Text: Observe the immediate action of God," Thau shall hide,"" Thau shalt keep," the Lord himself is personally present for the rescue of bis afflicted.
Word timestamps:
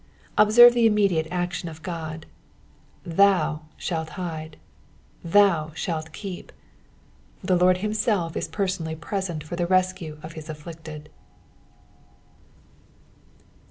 Observe 0.35 0.73
the 0.73 0.87
immediate 0.87 1.27
action 1.29 1.69
of 1.69 1.83
God," 1.83 2.25
Thau 3.07 3.65
shall 3.77 4.03
hide,"" 4.03 4.57
Thau 5.23 5.71
shalt 5.75 6.11
keep," 6.11 6.51
the 7.43 7.55
Lord 7.55 7.77
himself 7.85 8.35
is 8.35 8.47
personally 8.47 8.95
present 8.95 9.43
for 9.43 9.55
the 9.55 9.67
rescue 9.67 10.17
of 10.23 10.33
bis 10.33 10.49
afflicted. 10.49 11.11